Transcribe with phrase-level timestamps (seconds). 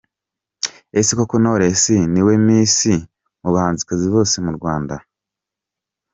[0.99, 2.77] Ese koko Knowless ni we Miss
[3.41, 3.81] mu bahanzi
[4.13, 4.95] bose mu Rwanda?.